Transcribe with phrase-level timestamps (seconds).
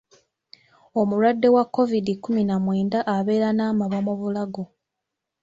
[0.99, 4.63] Omulwadde wa Kovidi kkumi na mwenda abeera n'amabwa mu bulago.